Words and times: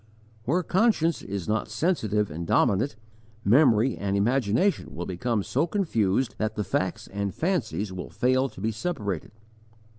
Where 0.45 0.63
conscience 0.63 1.21
is 1.21 1.47
not 1.47 1.69
sensitive 1.69 2.31
and 2.31 2.47
dominant, 2.47 2.95
memory 3.45 3.95
and 3.95 4.17
imagination 4.17 4.95
will 4.95 5.05
become 5.05 5.43
so 5.43 5.67
confused 5.67 6.33
that 6.39 6.55
facts 6.65 7.05
and 7.05 7.35
fancies 7.35 7.93
will 7.93 8.09
fail 8.09 8.49
to 8.49 8.59
be 8.59 8.71
separated. 8.71 9.31